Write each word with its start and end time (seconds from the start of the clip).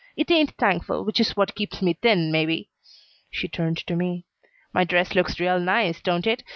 I 0.17 0.25
ain't 0.33 0.57
thankful, 0.57 1.05
which 1.05 1.19
is 1.19 1.35
what 1.37 1.53
keeps 1.53 1.79
me 1.79 1.93
thin, 1.93 2.31
maybe." 2.31 2.71
She 3.29 3.47
turned 3.47 3.77
to 3.85 3.95
me. 3.95 4.25
"My 4.73 4.83
dress 4.83 5.13
looks 5.13 5.39
real 5.39 5.59
nice, 5.59 6.01
don't 6.01 6.25
it? 6.25 6.43